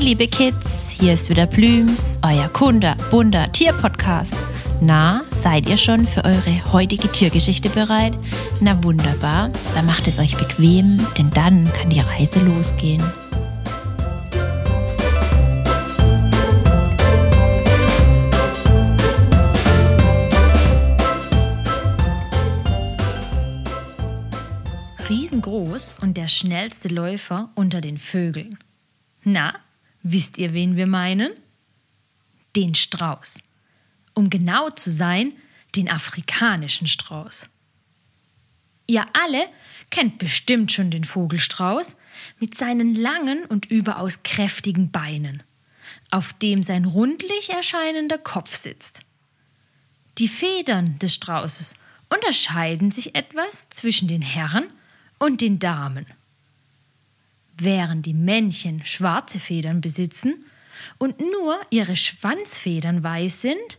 Hey 0.00 0.06
liebe 0.06 0.28
Kids, 0.28 0.88
hier 0.88 1.12
ist 1.12 1.28
wieder 1.28 1.44
Blüms, 1.44 2.18
euer 2.22 2.48
Kunde, 2.48 2.96
bunter 3.10 3.52
Tierpodcast. 3.52 4.32
Na, 4.80 5.20
seid 5.42 5.68
ihr 5.68 5.76
schon 5.76 6.06
für 6.06 6.24
eure 6.24 6.72
heutige 6.72 7.06
Tiergeschichte 7.12 7.68
bereit? 7.68 8.16
Na 8.62 8.82
wunderbar, 8.82 9.50
dann 9.74 9.84
macht 9.84 10.08
es 10.08 10.18
euch 10.18 10.34
bequem, 10.38 11.06
denn 11.18 11.30
dann 11.32 11.70
kann 11.74 11.90
die 11.90 12.00
Reise 12.00 12.40
losgehen. 12.40 13.04
Riesengroß 25.10 25.96
und 26.00 26.16
der 26.16 26.28
schnellste 26.28 26.88
Läufer 26.88 27.50
unter 27.54 27.82
den 27.82 27.98
Vögeln. 27.98 28.56
Na, 29.24 29.52
wisst 30.02 30.38
ihr, 30.38 30.54
wen 30.54 30.76
wir 30.76 30.86
meinen? 30.86 31.32
Den 32.56 32.74
Strauß. 32.74 33.42
Um 34.14 34.30
genau 34.30 34.70
zu 34.70 34.90
sein, 34.90 35.32
den 35.76 35.88
afrikanischen 35.88 36.86
Strauß. 36.86 37.48
Ihr 38.86 39.04
alle 39.12 39.46
kennt 39.90 40.18
bestimmt 40.18 40.72
schon 40.72 40.90
den 40.90 41.04
Vogelstrauß 41.04 41.94
mit 42.40 42.56
seinen 42.56 42.94
langen 42.94 43.44
und 43.44 43.66
überaus 43.66 44.22
kräftigen 44.24 44.90
Beinen, 44.90 45.42
auf 46.10 46.32
dem 46.34 46.62
sein 46.62 46.84
rundlich 46.84 47.50
erscheinender 47.50 48.18
Kopf 48.18 48.56
sitzt. 48.56 49.02
Die 50.18 50.28
Federn 50.28 50.98
des 50.98 51.14
Straußes 51.14 51.74
unterscheiden 52.08 52.90
sich 52.90 53.14
etwas 53.14 53.68
zwischen 53.70 54.08
den 54.08 54.22
Herren 54.22 54.72
und 55.18 55.40
den 55.40 55.58
Damen. 55.58 56.06
Während 57.62 58.06
die 58.06 58.14
Männchen 58.14 58.84
schwarze 58.86 59.38
Federn 59.38 59.82
besitzen 59.82 60.46
und 60.96 61.20
nur 61.20 61.60
ihre 61.68 61.94
Schwanzfedern 61.94 63.02
weiß 63.02 63.42
sind, 63.42 63.78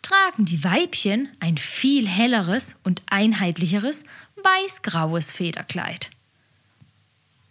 tragen 0.00 0.46
die 0.46 0.64
Weibchen 0.64 1.28
ein 1.38 1.58
viel 1.58 2.08
helleres 2.08 2.74
und 2.84 3.02
einheitlicheres 3.06 4.04
weiß-graues 4.36 5.30
Federkleid. 5.30 6.10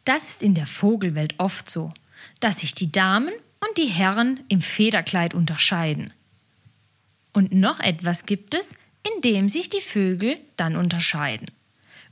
Das 0.03 0.29
ist 0.29 0.41
in 0.41 0.55
der 0.55 0.65
Vogelwelt 0.65 1.35
oft 1.37 1.69
so, 1.69 1.93
dass 2.39 2.61
sich 2.61 2.73
die 2.73 2.91
Damen 2.91 3.33
und 3.59 3.77
die 3.77 3.85
Herren 3.85 4.39
im 4.47 4.61
Federkleid 4.61 5.35
unterscheiden. 5.35 6.11
Und 7.33 7.53
noch 7.53 7.79
etwas 7.79 8.25
gibt 8.25 8.55
es, 8.55 8.69
in 9.03 9.21
dem 9.21 9.47
sich 9.47 9.69
die 9.69 9.79
Vögel 9.79 10.37
dann 10.57 10.75
unterscheiden. 10.75 11.51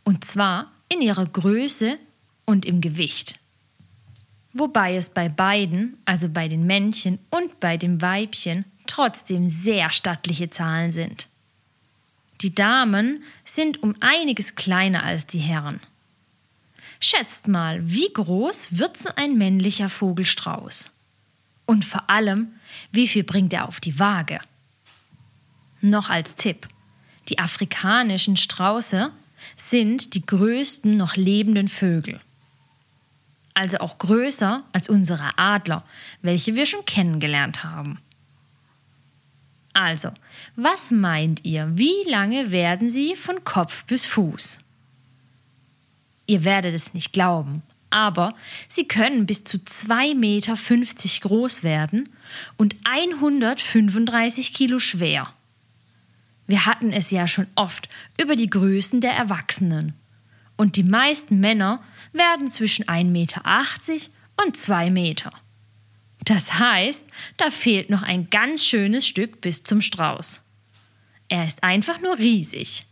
Und 0.04 0.24
zwar 0.24 0.72
in 0.88 1.02
ihrer 1.02 1.26
Größe 1.26 1.98
und 2.50 2.66
im 2.66 2.82
Gewicht. 2.82 3.36
Wobei 4.54 4.96
es 4.96 5.10
bei 5.10 5.30
beiden, 5.30 5.98
also 6.06 6.28
bei 6.28 6.48
den 6.48 6.66
Männchen 6.66 7.20
und 7.30 7.60
bei 7.60 7.78
dem 7.78 8.02
Weibchen, 8.02 8.66
trotzdem 8.88 9.46
sehr 9.46 9.92
stattliche 9.92 10.50
Zahlen 10.50 10.92
sind. 10.92 11.28
Die 12.42 12.56
Damen 12.56 13.24
sind 13.44 13.84
um 13.84 13.94
einiges 14.00 14.56
kleiner 14.56 15.04
als 15.04 15.28
die 15.28 15.38
Herren. 15.38 15.80
Schätzt 17.00 17.48
mal, 17.48 17.88
wie 17.88 18.12
groß 18.12 18.70
wird 18.80 18.98
so 18.98 19.10
ein 19.16 19.38
männlicher 19.38 19.88
Vogelstrauß? 19.88 20.92
Und 21.68 21.86
vor 21.86 22.10
allem, 22.10 22.48
wie 22.92 23.08
viel 23.08 23.24
bringt 23.24 23.54
er 23.54 23.68
auf 23.68 23.80
die 23.80 24.00
Waage? 24.00 24.40
Noch 25.82 26.10
als 26.10 26.34
Tipp. 26.34 26.68
Die 27.28 27.38
afrikanischen 27.38 28.38
Strauße 28.38 29.12
sind 29.56 30.16
die 30.16 30.26
größten 30.26 30.98
noch 30.98 31.16
lebenden 31.16 31.68
Vögel. 31.68 32.20
Also 33.60 33.80
auch 33.80 33.98
größer 33.98 34.64
als 34.72 34.88
unsere 34.88 35.38
Adler, 35.38 35.84
welche 36.22 36.56
wir 36.56 36.66
schon 36.66 36.86
kennengelernt 36.86 37.66
haben. 37.66 38.00
Also, 39.74 40.12
was 40.56 40.92
meint 40.92 41.44
ihr, 41.44 41.70
wie 41.74 42.10
lange 42.10 42.52
werden 42.52 42.90
sie 42.90 43.18
von 43.18 43.44
Kopf 43.44 43.84
bis 43.84 44.06
Fuß? 44.06 44.60
Ihr 46.26 46.46
werdet 46.46 46.74
es 46.74 46.94
nicht 46.94 47.12
glauben, 47.12 47.62
aber 47.90 48.34
sie 48.70 48.88
können 48.88 49.26
bis 49.26 49.44
zu 49.44 49.58
2,50 49.58 50.16
Meter 50.16 50.56
groß 51.28 51.62
werden 51.62 52.08
und 52.56 52.78
135 52.86 54.54
Kilo 54.54 54.80
schwer. 54.80 55.34
Wir 56.48 56.66
hatten 56.66 56.94
es 56.94 57.12
ja 57.12 57.28
schon 57.28 57.48
oft 57.56 57.90
über 58.22 58.38
die 58.38 58.50
Größen 58.50 59.02
der 59.02 59.12
Erwachsenen. 59.12 59.96
Und 60.56 60.76
die 60.76 60.84
meisten 60.84 61.40
Männer 61.40 61.82
werden 62.14 62.50
zwischen 62.50 62.86
1,80 62.86 63.06
Meter 63.12 63.42
und 64.46 64.56
2 64.58 64.90
Meter. 64.90 65.32
Das 66.26 66.60
heißt, 66.60 67.06
da 67.38 67.50
fehlt 67.50 67.90
noch 67.90 68.04
ein 68.04 68.30
ganz 68.30 68.66
schönes 68.66 69.08
Stück 69.08 69.42
bis 69.42 69.64
zum 69.64 69.82
Strauß. 69.82 70.42
Er 71.28 71.46
ist 71.46 71.64
einfach 71.64 72.02
nur 72.02 72.18
riesig. 72.18 72.86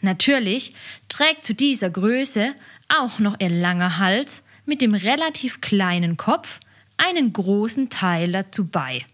Natürlich 0.00 0.74
trägt 1.08 1.44
zu 1.44 1.54
dieser 1.54 1.90
Größe 1.90 2.54
auch 2.88 3.18
noch 3.18 3.38
ihr 3.40 3.50
langer 3.50 3.98
Hals 3.98 4.42
mit 4.64 4.80
dem 4.80 4.94
relativ 4.94 5.60
kleinen 5.60 6.16
Kopf 6.16 6.60
einen 6.96 7.32
großen 7.32 7.90
Teil 7.90 8.32
dazu 8.32 8.66
bei. 8.66 9.04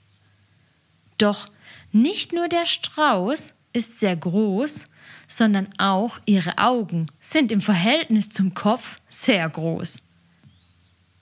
Doch 1.19 1.49
nicht 1.93 2.32
nur 2.32 2.49
der 2.49 2.66
Strauß 2.66 3.53
ist 3.72 4.00
sehr 4.00 4.16
groß, 4.16 4.87
sondern 5.27 5.69
auch 5.79 6.19
ihre 6.27 6.59
Augen 6.59 7.09
sind 7.21 7.53
im 7.53 7.61
Verhältnis 7.61 8.31
zum 8.31 8.55
Kopf 8.55 8.99
sehr 9.09 9.49
groß. 9.49 10.03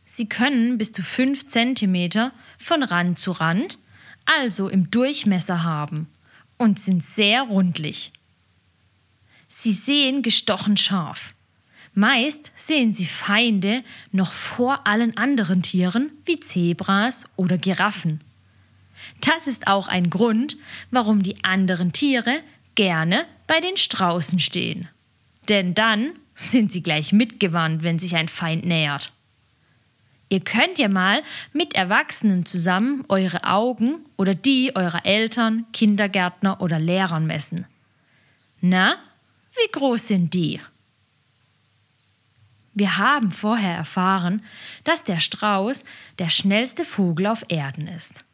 Sie 0.05 0.29
können 0.29 0.77
bis 0.77 0.93
zu 0.93 1.03
5 1.03 1.49
cm 1.49 2.31
von 2.59 2.83
Rand 2.83 3.19
zu 3.19 3.33
Rand, 3.33 3.79
also 4.25 4.69
im 4.69 4.91
Durchmesser 4.91 5.63
haben, 5.63 6.09
und 6.59 6.79
sind 6.79 7.03
sehr 7.03 7.43
rundlich. 7.43 8.13
Sie 9.49 9.73
sehen 9.73 10.23
gestochen 10.23 10.77
scharf. 10.77 11.35
Meist 11.95 12.53
sehen 12.57 12.93
sie 12.93 13.07
Feinde 13.07 13.83
noch 14.13 14.33
vor 14.33 14.87
allen 14.87 15.17
anderen 15.17 15.63
Tieren 15.63 16.11
wie 16.25 16.41
Zebras 16.41 17.25
oder 17.37 17.59
Giraffen. 17.59 18.23
Das 19.21 19.47
ist 19.47 19.67
auch 19.67 19.89
ein 19.89 20.11
Grund, 20.11 20.57
warum 20.91 21.23
die 21.23 21.45
anderen 21.45 21.93
Tiere 21.93 22.41
gerne 22.75 23.27
bei 23.53 23.61
den 23.61 23.77
Straußen 23.77 24.39
stehen. 24.39 24.89
Denn 25.51 25.75
dann 25.75 26.15
sind 26.33 26.73
sie 26.73 26.83
gleich 26.83 27.13
mitgewandt, 27.13 27.83
wenn 27.83 27.99
sich 27.99 28.17
ein 28.17 28.29
Feind 28.29 28.65
nähert. 28.65 29.13
Ihr 30.31 30.41
könnt 30.41 30.79
ja 30.79 30.89
mal 30.89 31.23
mit 31.53 31.75
Erwachsenen 31.75 32.47
zusammen 32.47 33.05
eure 33.11 33.45
Augen 33.45 34.07
oder 34.17 34.35
die 34.35 34.75
eurer 34.75 35.05
Eltern, 35.05 35.67
Kindergärtner 35.75 36.63
oder 36.63 36.79
Lehrern 36.79 37.27
messen. 37.27 37.67
Na, 38.63 38.97
wie 39.55 39.71
groß 39.71 40.09
sind 40.09 40.33
die? 40.33 40.59
Wir 42.73 42.97
haben 42.97 43.31
vorher 43.31 43.77
erfahren, 43.77 44.43
dass 44.85 45.05
der 45.05 45.21
Strauß 45.21 45.85
der 46.19 46.31
schnellste 46.31 46.87
Vogel 46.87 47.27
auf 47.27 47.43
Erden 47.49 47.87
ist. 47.87 48.25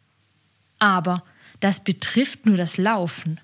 Aber 0.79 1.25
das 1.59 1.81
betrifft 1.81 2.47
nur 2.47 2.57
das 2.57 2.77
Laufen, 2.77 3.41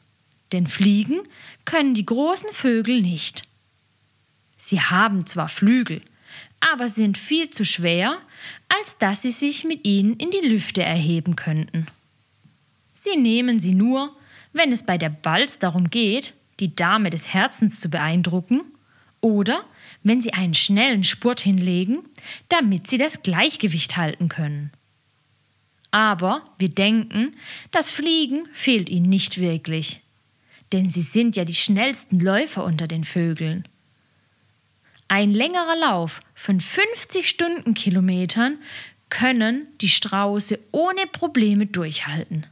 denn 0.54 0.66
fliegen 0.66 1.20
können 1.64 1.94
die 1.94 2.06
großen 2.06 2.50
Vögel 2.52 3.02
nicht. 3.02 3.46
Sie 4.56 4.80
haben 4.80 5.26
zwar 5.26 5.48
Flügel, 5.48 6.00
aber 6.60 6.88
sind 6.88 7.18
viel 7.18 7.50
zu 7.50 7.64
schwer, 7.64 8.16
als 8.68 8.96
dass 8.96 9.22
sie 9.22 9.30
sich 9.30 9.64
mit 9.64 9.84
ihnen 9.86 10.14
in 10.14 10.30
die 10.30 10.46
Lüfte 10.46 10.82
erheben 10.82 11.36
könnten. 11.36 11.86
Sie 12.94 13.16
nehmen 13.16 13.60
sie 13.60 13.74
nur, 13.74 14.16
wenn 14.54 14.72
es 14.72 14.82
bei 14.82 14.96
der 14.96 15.10
Balz 15.10 15.58
darum 15.58 15.90
geht, 15.90 16.34
die 16.60 16.74
Dame 16.74 17.10
des 17.10 17.28
Herzens 17.28 17.80
zu 17.80 17.90
beeindrucken, 17.90 18.62
oder 19.20 19.64
wenn 20.02 20.20
sie 20.20 20.34
einen 20.34 20.54
schnellen 20.54 21.02
Spurt 21.02 21.40
hinlegen, 21.40 22.00
damit 22.48 22.86
sie 22.86 22.98
das 22.98 23.22
Gleichgewicht 23.22 23.96
halten 23.96 24.28
können. 24.28 24.70
Aber 25.90 26.42
wir 26.58 26.68
denken, 26.68 27.34
das 27.70 27.90
Fliegen 27.90 28.46
fehlt 28.52 28.90
ihnen 28.90 29.08
nicht 29.08 29.40
wirklich. 29.40 30.00
Denn 30.74 30.90
sie 30.90 31.02
sind 31.02 31.36
ja 31.36 31.44
die 31.44 31.54
schnellsten 31.54 32.18
Läufer 32.18 32.64
unter 32.64 32.88
den 32.88 33.04
Vögeln. 33.04 33.68
Ein 35.06 35.32
längerer 35.32 35.76
Lauf 35.76 36.20
von 36.34 36.60
50 36.60 37.28
Stundenkilometern 37.28 38.58
können 39.08 39.68
die 39.80 39.88
Strauße 39.88 40.58
ohne 40.72 41.06
Probleme 41.12 41.66
durchhalten. 41.66 42.48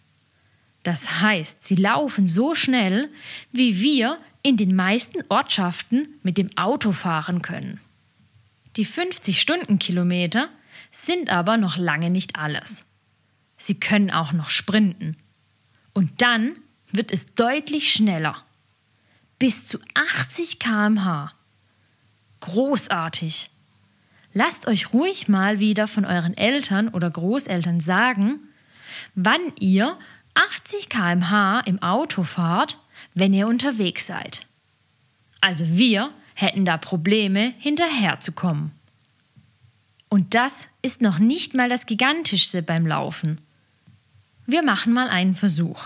Das 0.84 1.20
heißt, 1.20 1.66
sie 1.66 1.74
laufen 1.74 2.28
so 2.28 2.54
schnell, 2.54 3.10
wie 3.50 3.80
wir 3.80 4.18
in 4.44 4.56
den 4.56 4.76
meisten 4.76 5.24
Ortschaften 5.28 6.06
mit 6.22 6.38
dem 6.38 6.56
Auto 6.56 6.92
fahren 6.92 7.42
können. 7.42 7.80
Die 8.76 8.84
50 8.84 9.40
Stundenkilometer 9.40 10.48
sind 10.92 11.28
aber 11.28 11.56
noch 11.56 11.76
lange 11.76 12.08
nicht 12.08 12.36
alles. 12.36 12.84
Sie 13.56 13.80
können 13.80 14.12
auch 14.12 14.32
noch 14.32 14.50
sprinten. 14.50 15.16
Und 15.92 16.22
dann 16.22 16.54
wird 16.92 17.10
es 17.10 17.26
deutlich 17.34 17.92
schneller. 17.92 18.44
Bis 19.38 19.66
zu 19.66 19.78
80 19.94 20.58
km/h. 20.58 21.32
Großartig. 22.40 23.50
lasst 24.34 24.66
euch 24.66 24.92
ruhig 24.92 25.28
mal 25.28 25.60
wieder 25.60 25.86
von 25.86 26.04
euren 26.04 26.36
Eltern 26.36 26.88
oder 26.88 27.10
Großeltern 27.10 27.80
sagen, 27.80 28.40
wann 29.14 29.40
ihr 29.58 29.98
80 30.34 30.88
km/h 30.88 31.60
im 31.60 31.82
Auto 31.82 32.22
fahrt, 32.22 32.78
wenn 33.14 33.34
ihr 33.34 33.46
unterwegs 33.46 34.06
seid. 34.06 34.46
Also 35.40 35.76
wir 35.76 36.12
hätten 36.34 36.64
da 36.64 36.78
Probleme, 36.78 37.52
hinterherzukommen. 37.58 38.72
Und 40.08 40.34
das 40.34 40.68
ist 40.82 41.00
noch 41.00 41.18
nicht 41.18 41.54
mal 41.54 41.68
das 41.68 41.86
Gigantischste 41.86 42.62
beim 42.62 42.86
Laufen. 42.86 43.40
Wir 44.46 44.62
machen 44.62 44.92
mal 44.92 45.08
einen 45.08 45.34
Versuch. 45.34 45.84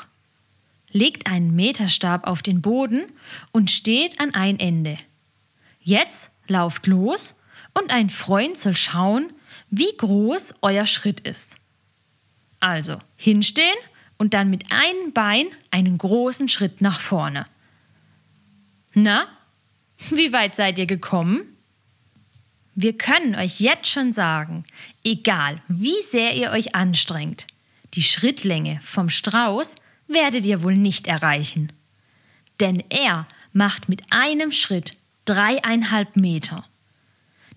Legt 0.97 1.27
einen 1.27 1.55
Meterstab 1.55 2.27
auf 2.27 2.43
den 2.43 2.63
Boden 2.63 3.05
und 3.53 3.71
steht 3.71 4.19
an 4.19 4.33
ein 4.35 4.59
Ende. 4.59 4.97
Jetzt 5.79 6.31
lauft 6.49 6.87
los 6.87 7.35
und 7.75 7.91
ein 7.91 8.09
Freund 8.09 8.57
soll 8.57 8.75
schauen, 8.75 9.31
wie 9.69 9.95
groß 9.95 10.55
euer 10.63 10.87
Schritt 10.87 11.21
ist. 11.21 11.57
Also 12.61 12.97
hinstehen 13.15 13.77
und 14.17 14.33
dann 14.33 14.49
mit 14.49 14.73
einem 14.73 15.13
Bein 15.13 15.49
einen 15.71 15.99
großen 15.99 16.49
Schritt 16.49 16.81
nach 16.81 16.99
vorne. 16.99 17.45
Na, 18.95 19.27
wie 20.09 20.33
weit 20.33 20.55
seid 20.55 20.79
ihr 20.79 20.87
gekommen? 20.87 21.43
Wir 22.75 22.97
können 22.97 23.35
euch 23.35 23.61
jetzt 23.61 23.91
schon 23.91 24.15
sagen, 24.15 24.65
egal 25.05 25.61
wie 25.69 26.01
sehr 26.11 26.35
ihr 26.35 26.53
euch 26.53 26.75
anstrengt, 26.75 27.47
die 27.93 28.03
Schrittlänge 28.03 28.81
vom 28.81 29.11
Strauß 29.11 29.75
werdet 30.09 30.45
ihr 30.45 30.63
wohl 30.63 30.77
nicht 30.77 31.07
erreichen. 31.07 31.73
Denn 32.61 32.83
er 32.89 33.27
macht 33.53 33.89
mit 33.89 34.03
einem 34.11 34.53
Schritt 34.53 34.93
dreieinhalb 35.25 36.17
Meter. 36.17 36.65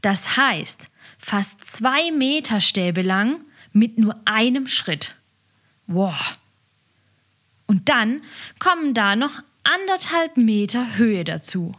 Das 0.02 0.38
heißt, 0.38 0.90
fast 1.18 1.66
zwei 1.66 2.12
Meter 2.12 2.62
Stäbe 2.62 3.02
lang 3.02 3.44
mit 3.74 3.98
nur 3.98 4.16
einem 4.26 4.68
Schritt. 4.68 5.16
Wow. 5.88 6.38
Und 7.68 7.90
dann 7.90 8.22
kommen 8.60 8.94
da 8.94 9.16
noch 9.16 9.44
anderthalb 9.64 10.38
Meter 10.38 10.98
Höhe 10.98 11.24
dazu. 11.24 11.74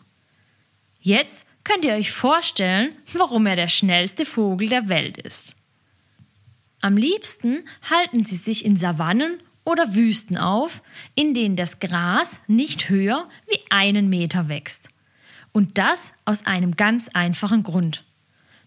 Jetzt 1.01 1.47
könnt 1.65 1.85
ihr 1.85 1.95
euch 1.95 2.13
vorstellen, 2.13 2.95
warum 3.13 3.47
er 3.47 3.57
der 3.57 3.69
schnellste 3.69 4.25
Vogel 4.25 4.69
der 4.69 4.89
Welt 4.89 5.19
ist. 5.19 5.55
Am 6.81 6.97
liebsten 6.97 7.65
halten 7.89 8.25
sie 8.25 8.37
sich 8.37 8.65
in 8.65 8.77
Savannen 8.77 9.39
oder 9.65 9.95
Wüsten 9.95 10.37
auf, 10.37 10.83
in 11.15 11.35
denen 11.35 11.57
das 11.57 11.81
Gras 11.81 12.39
nicht 12.47 12.89
höher 12.89 13.29
wie 13.49 13.61
einen 13.71 14.09
Meter 14.09 14.49
wächst. 14.49 14.89
Und 15.53 15.79
das 15.79 16.13
aus 16.25 16.47
einem 16.47 16.77
ganz 16.77 17.09
einfachen 17.09 17.63
Grund. 17.63 18.05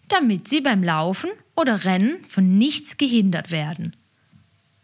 Damit 0.08 0.48
sie 0.48 0.60
beim 0.60 0.82
Laufen 0.82 1.30
oder 1.56 1.84
Rennen 1.84 2.24
von 2.26 2.58
nichts 2.58 2.96
gehindert 2.96 3.50
werden. 3.50 3.96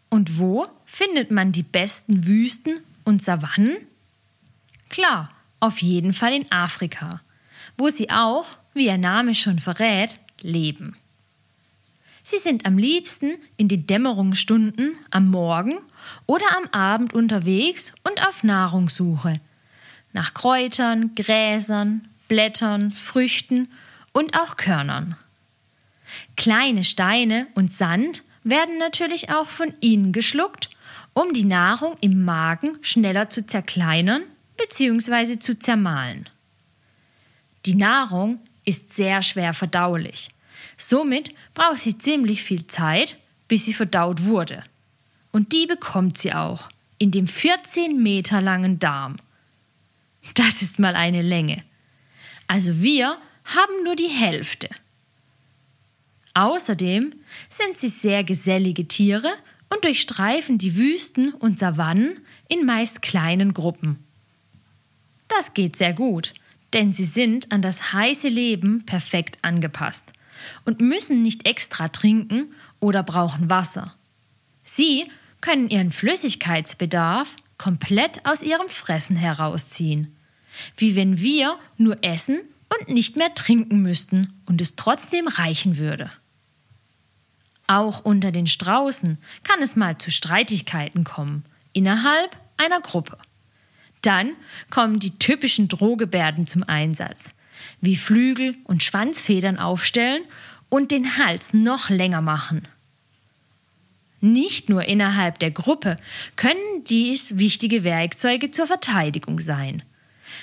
Und 0.09 0.39
wo 0.39 0.67
findet 0.85 1.31
man 1.31 1.51
die 1.51 1.63
besten 1.63 2.25
Wüsten 2.25 2.81
und 3.05 3.21
Savannen? 3.21 3.77
Klar, 4.89 5.31
auf 5.59 5.81
jeden 5.81 6.11
Fall 6.11 6.33
in 6.33 6.51
Afrika, 6.51 7.21
wo 7.77 7.87
sie 7.87 8.09
auch, 8.09 8.57
wie 8.73 8.87
ihr 8.87 8.97
Name 8.97 9.35
schon 9.35 9.59
verrät, 9.59 10.19
leben. 10.41 10.95
Sie 12.23 12.37
sind 12.37 12.65
am 12.65 12.77
liebsten 12.77 13.33
in 13.57 13.67
den 13.67 13.87
Dämmerungsstunden 13.87 14.95
am 15.09 15.29
Morgen 15.29 15.79
oder 16.25 16.45
am 16.57 16.67
Abend 16.71 17.13
unterwegs 17.13 17.93
und 18.07 18.25
auf 18.27 18.43
Nahrungssuche. 18.43 19.35
Nach 20.13 20.33
Kräutern, 20.33 21.15
Gräsern, 21.15 22.07
Blättern, 22.27 22.91
Früchten 22.91 23.69
und 24.13 24.39
auch 24.39 24.57
Körnern. 24.57 25.15
Kleine 26.35 26.83
Steine 26.83 27.47
und 27.55 27.73
Sand 27.73 28.23
werden 28.43 28.77
natürlich 28.77 29.31
auch 29.31 29.49
von 29.49 29.73
ihnen 29.81 30.11
geschluckt, 30.11 30.69
um 31.13 31.33
die 31.33 31.45
Nahrung 31.45 31.97
im 32.01 32.23
Magen 32.23 32.77
schneller 32.81 33.29
zu 33.29 33.45
zerkleinern 33.45 34.23
bzw. 34.57 35.39
zu 35.39 35.57
zermahlen. 35.57 36.29
Die 37.65 37.75
Nahrung 37.75 38.39
ist 38.65 38.93
sehr 38.95 39.21
schwer 39.21 39.53
verdaulich. 39.53 40.29
Somit 40.77 41.33
braucht 41.53 41.79
sie 41.79 41.97
ziemlich 41.97 42.43
viel 42.43 42.67
Zeit, 42.67 43.17
bis 43.47 43.65
sie 43.65 43.73
verdaut 43.73 44.23
wurde. 44.23 44.63
Und 45.31 45.53
die 45.53 45.67
bekommt 45.67 46.17
sie 46.17 46.33
auch 46.33 46.69
in 46.97 47.11
dem 47.11 47.27
14 47.27 48.01
Meter 48.01 48.41
langen 48.41 48.79
Darm. 48.79 49.17
Das 50.35 50.61
ist 50.61 50.79
mal 50.79 50.95
eine 50.95 51.21
Länge. 51.21 51.63
Also 52.47 52.81
wir 52.81 53.17
haben 53.45 53.83
nur 53.83 53.95
die 53.95 54.07
Hälfte. 54.07 54.69
Außerdem 56.33 57.13
sind 57.49 57.77
sie 57.77 57.89
sehr 57.89 58.23
gesellige 58.23 58.87
Tiere 58.87 59.31
und 59.69 59.83
durchstreifen 59.83 60.57
die 60.57 60.77
Wüsten 60.77 61.33
und 61.33 61.59
Savannen 61.59 62.19
in 62.47 62.65
meist 62.65 63.01
kleinen 63.01 63.53
Gruppen. 63.53 63.97
Das 65.27 65.53
geht 65.53 65.75
sehr 65.75 65.93
gut, 65.93 66.33
denn 66.73 66.93
sie 66.93 67.05
sind 67.05 67.51
an 67.51 67.61
das 67.61 67.93
heiße 67.93 68.27
Leben 68.27 68.85
perfekt 68.85 69.37
angepasst 69.41 70.13
und 70.65 70.81
müssen 70.81 71.21
nicht 71.21 71.47
extra 71.47 71.87
trinken 71.89 72.53
oder 72.79 73.03
brauchen 73.03 73.49
Wasser. 73.49 73.95
Sie 74.63 75.05
können 75.41 75.69
ihren 75.69 75.91
Flüssigkeitsbedarf 75.91 77.35
komplett 77.57 78.25
aus 78.25 78.41
ihrem 78.41 78.69
Fressen 78.69 79.15
herausziehen, 79.15 80.15
wie 80.77 80.95
wenn 80.95 81.19
wir 81.19 81.57
nur 81.77 82.03
essen 82.03 82.39
und 82.69 82.89
nicht 82.89 83.17
mehr 83.17 83.33
trinken 83.33 83.81
müssten 83.81 84.33
und 84.45 84.61
es 84.61 84.75
trotzdem 84.75 85.27
reichen 85.27 85.77
würde. 85.77 86.09
Auch 87.67 88.03
unter 88.03 88.31
den 88.31 88.47
Straußen 88.47 89.17
kann 89.43 89.61
es 89.61 89.75
mal 89.75 89.97
zu 89.97 90.11
Streitigkeiten 90.11 91.03
kommen, 91.03 91.45
innerhalb 91.73 92.35
einer 92.57 92.81
Gruppe. 92.81 93.17
Dann 94.01 94.33
kommen 94.69 94.99
die 94.99 95.17
typischen 95.19 95.67
Drohgebärden 95.67 96.45
zum 96.45 96.63
Einsatz, 96.63 97.31
wie 97.81 97.95
Flügel 97.95 98.55
und 98.63 98.83
Schwanzfedern 98.83 99.57
aufstellen 99.57 100.23
und 100.69 100.91
den 100.91 101.17
Hals 101.17 101.53
noch 101.53 101.89
länger 101.89 102.21
machen. 102.21 102.67
Nicht 104.21 104.69
nur 104.69 104.85
innerhalb 104.85 105.39
der 105.39 105.51
Gruppe 105.51 105.95
können 106.35 106.83
dies 106.87 107.37
wichtige 107.39 107.83
Werkzeuge 107.83 108.51
zur 108.51 108.67
Verteidigung 108.67 109.39
sein, 109.39 109.83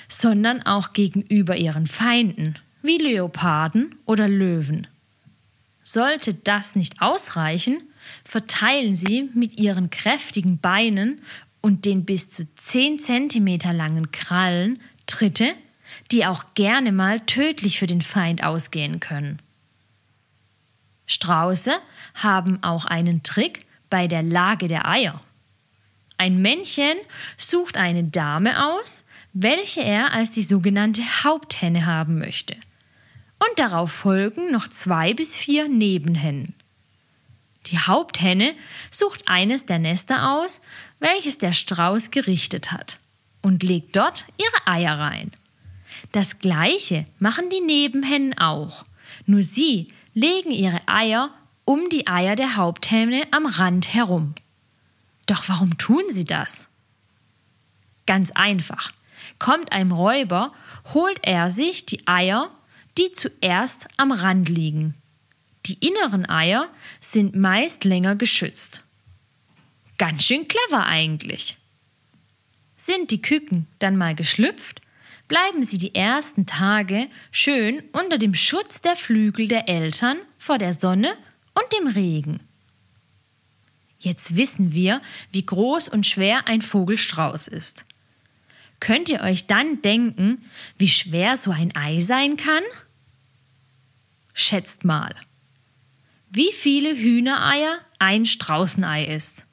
sondern 0.09 0.61
auch 0.63 0.91
gegenüber 0.91 1.55
ihren 1.55 1.87
Feinden, 1.87 2.55
wie 2.81 2.97
Leoparden 2.97 3.95
oder 4.05 4.27
Löwen. 4.27 4.87
Sollte 5.81 6.33
das 6.33 6.75
nicht 6.75 7.01
ausreichen, 7.01 7.81
verteilen 8.23 8.95
sie 8.95 9.29
mit 9.33 9.57
ihren 9.57 9.89
kräftigen 9.89 10.59
Beinen 10.59 11.21
und 11.61 11.85
den 11.85 12.05
bis 12.05 12.29
zu 12.29 12.47
10 12.55 12.99
cm 12.99 13.59
langen 13.73 14.11
Krallen 14.11 14.79
Tritte, 15.05 15.53
die 16.11 16.25
auch 16.25 16.53
gerne 16.53 16.91
mal 16.91 17.19
tödlich 17.21 17.79
für 17.79 17.87
den 17.87 18.01
Feind 18.01 18.43
ausgehen 18.43 18.99
können. 18.99 19.39
Strauße 21.05 21.71
haben 22.15 22.63
auch 22.63 22.85
einen 22.85 23.23
Trick 23.23 23.65
bei 23.89 24.07
der 24.07 24.23
Lage 24.23 24.67
der 24.67 24.87
Eier. 24.87 25.21
Ein 26.17 26.41
Männchen 26.41 26.97
sucht 27.37 27.77
eine 27.77 28.03
Dame 28.03 28.65
aus, 28.65 29.03
welche 29.33 29.81
er 29.81 30.13
als 30.13 30.31
die 30.31 30.41
sogenannte 30.41 31.01
Haupthenne 31.23 31.85
haben 31.85 32.19
möchte 32.19 32.55
und 33.39 33.59
darauf 33.59 33.91
folgen 33.91 34.51
noch 34.51 34.67
zwei 34.67 35.13
bis 35.13 35.35
vier 35.35 35.67
Nebenhennen. 35.67 36.53
Die 37.67 37.79
Haupthenne 37.79 38.53
sucht 38.91 39.27
eines 39.27 39.65
der 39.65 39.79
Nester 39.79 40.31
aus, 40.33 40.61
welches 40.99 41.37
der 41.37 41.53
Strauß 41.53 42.11
gerichtet 42.11 42.71
hat, 42.71 42.97
und 43.41 43.63
legt 43.63 43.95
dort 43.95 44.25
ihre 44.37 44.67
Eier 44.67 44.99
rein. 44.99 45.31
Das 46.11 46.39
gleiche 46.39 47.05
machen 47.19 47.49
die 47.49 47.61
Nebenhennen 47.61 48.37
auch, 48.37 48.83
nur 49.25 49.43
sie 49.43 49.91
legen 50.13 50.51
ihre 50.51 50.87
Eier 50.87 51.31
um 51.65 51.89
die 51.89 52.07
Eier 52.07 52.35
der 52.35 52.55
Haupthenne 52.55 53.27
am 53.31 53.45
Rand 53.45 53.93
herum. 53.93 54.33
Doch 55.27 55.47
warum 55.47 55.77
tun 55.77 56.03
sie 56.09 56.25
das? 56.25 56.67
Ganz 58.07 58.31
einfach. 58.31 58.91
Kommt 59.37 59.71
ein 59.71 59.91
Räuber, 59.91 60.51
holt 60.93 61.19
er 61.23 61.51
sich 61.51 61.85
die 61.85 62.07
Eier 62.07 62.49
die 62.99 63.11
zuerst 63.11 63.85
am 63.97 64.11
Rand 64.11 64.49
liegen. 64.49 64.93
Die 65.65 65.85
inneren 65.85 66.27
Eier 66.27 66.67
sind 66.99 67.35
meist 67.35 67.85
länger 67.85 68.15
geschützt. 68.15 68.83
Ganz 69.97 70.25
schön 70.25 70.47
clever 70.47 70.85
eigentlich. 70.85 71.57
Sind 72.75 73.11
die 73.11 73.21
Küken 73.21 73.67
dann 73.79 73.95
mal 73.95 74.15
geschlüpft, 74.15 74.81
bleiben 75.29 75.63
sie 75.63 75.77
die 75.77 75.95
ersten 75.95 76.45
Tage 76.45 77.07
schön 77.31 77.81
unter 77.93 78.17
dem 78.17 78.33
Schutz 78.33 78.81
der 78.81 78.97
Flügel 78.97 79.47
der 79.47 79.69
Eltern 79.69 80.17
vor 80.37 80.57
der 80.57 80.73
Sonne 80.73 81.13
und 81.53 81.65
dem 81.79 81.87
Regen. 81.87 82.41
Jetzt 83.99 84.35
wissen 84.35 84.73
wir, 84.73 85.01
wie 85.31 85.45
groß 85.45 85.87
und 85.87 86.05
schwer 86.05 86.47
ein 86.47 86.61
Vogelstrauß 86.61 87.47
ist. 87.47 87.85
Könnt 88.79 89.09
ihr 89.09 89.21
euch 89.21 89.45
dann 89.45 89.81
denken, 89.81 90.41
wie 90.77 90.87
schwer 90.87 91.37
so 91.37 91.51
ein 91.51 91.75
Ei 91.75 91.99
sein 91.99 92.35
kann? 92.35 92.63
Schätzt 94.33 94.83
mal, 94.83 95.13
wie 96.29 96.51
viele 96.53 96.95
Hühnereier 96.95 97.79
ein 97.99 98.25
Straußenei 98.25 99.05
ist. 99.05 99.45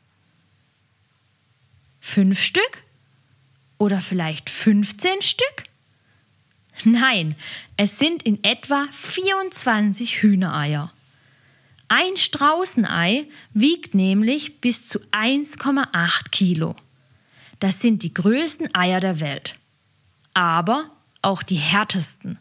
Fünf 2.00 2.40
Stück? 2.40 2.85
Oder 3.78 4.00
vielleicht 4.00 4.50
15 4.50 5.22
Stück? 5.22 5.64
Nein, 6.84 7.34
es 7.76 7.98
sind 7.98 8.22
in 8.22 8.42
etwa 8.44 8.86
24 8.90 10.22
Hühnereier. 10.22 10.92
Ein 11.88 12.16
Straußenei 12.16 13.26
wiegt 13.54 13.94
nämlich 13.94 14.60
bis 14.60 14.88
zu 14.88 14.98
1,8 15.12 16.30
Kilo. 16.30 16.74
Das 17.60 17.80
sind 17.80 18.02
die 18.02 18.12
größten 18.12 18.74
Eier 18.74 19.00
der 19.00 19.20
Welt. 19.20 19.56
Aber 20.34 20.90
auch 21.22 21.42
die 21.42 21.56
härtesten. 21.56 22.38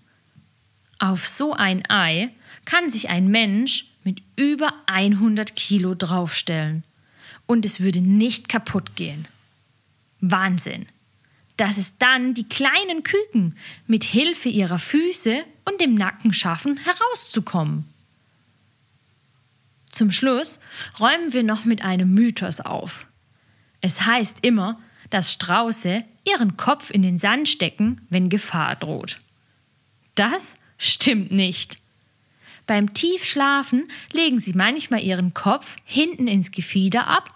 Auf 0.99 1.27
so 1.27 1.53
ein 1.53 1.87
Ei 1.89 2.29
kann 2.65 2.89
sich 2.89 3.09
ein 3.09 3.27
Mensch 3.27 3.85
mit 4.03 4.21
über 4.35 4.73
100 4.87 5.55
Kilo 5.55 5.93
draufstellen 5.93 6.83
und 7.45 7.65
es 7.65 7.79
würde 7.79 8.01
nicht 8.01 8.49
kaputt 8.49 8.95
gehen. 8.95 9.27
Wahnsinn! 10.21 10.87
Dass 11.57 11.77
es 11.77 11.93
dann 11.97 12.33
die 12.33 12.47
kleinen 12.47 13.03
Küken 13.03 13.57
mit 13.87 14.03
Hilfe 14.03 14.49
ihrer 14.49 14.79
Füße 14.79 15.43
und 15.65 15.81
dem 15.81 15.95
Nacken 15.95 16.33
schaffen, 16.33 16.77
herauszukommen. 16.77 17.85
Zum 19.91 20.11
Schluss 20.11 20.59
räumen 20.99 21.31
wir 21.31 21.43
noch 21.43 21.63
mit 21.63 21.83
einem 21.83 22.13
Mythos 22.13 22.59
auf. 22.59 23.07
Es 23.79 24.01
heißt 24.01 24.37
immer, 24.41 24.81
dass 25.09 25.31
Strauße 25.31 26.03
ihren 26.25 26.57
Kopf 26.57 26.91
in 26.91 27.01
den 27.01 27.15
Sand 27.15 27.47
stecken, 27.47 28.01
wenn 28.09 28.29
Gefahr 28.29 28.75
droht. 28.75 29.19
Das 30.15 30.57
stimmt 30.77 31.31
nicht. 31.31 31.77
Beim 32.67 32.93
Tiefschlafen 32.93 33.87
legen 34.11 34.39
sie 34.39 34.53
manchmal 34.53 35.03
ihren 35.03 35.33
Kopf 35.33 35.75
hinten 35.85 36.27
ins 36.27 36.51
Gefieder 36.51 37.07
ab 37.07 37.33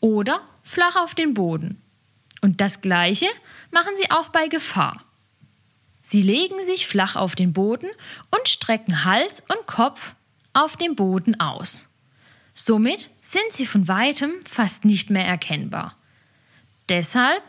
oder 0.00 0.42
flach 0.62 0.96
auf 0.96 1.14
den 1.14 1.34
Boden. 1.34 1.81
Und 2.42 2.60
das 2.60 2.82
Gleiche 2.82 3.28
machen 3.70 3.92
sie 3.96 4.10
auch 4.10 4.28
bei 4.28 4.48
Gefahr. 4.48 5.02
Sie 6.02 6.20
legen 6.20 6.62
sich 6.66 6.86
flach 6.86 7.16
auf 7.16 7.34
den 7.34 7.54
Boden 7.54 7.88
und 8.30 8.48
strecken 8.48 9.04
Hals 9.04 9.40
und 9.40 9.66
Kopf 9.66 10.14
auf 10.52 10.76
dem 10.76 10.96
Boden 10.96 11.40
aus. 11.40 11.86
Somit 12.52 13.08
sind 13.22 13.50
sie 13.50 13.64
von 13.64 13.88
weitem 13.88 14.30
fast 14.44 14.84
nicht 14.84 15.08
mehr 15.08 15.24
erkennbar. 15.24 15.96
Deshalb 16.88 17.42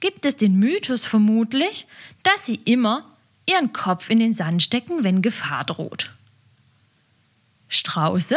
gibt 0.00 0.26
es 0.26 0.36
den 0.36 0.58
Mythos 0.58 1.06
vermutlich, 1.06 1.86
dass 2.24 2.44
sie 2.44 2.56
immer 2.56 3.16
ihren 3.46 3.72
Kopf 3.72 4.10
in 4.10 4.18
den 4.18 4.32
Sand 4.32 4.62
stecken, 4.62 5.04
wenn 5.04 5.22
Gefahr 5.22 5.64
droht. 5.64 6.10
Strauße 7.68 8.36